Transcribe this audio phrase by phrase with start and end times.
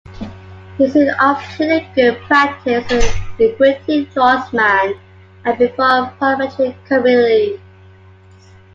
[0.79, 4.99] He soon obtained a good practice as an equity draughtsman
[5.45, 7.59] and before parliamentary committees.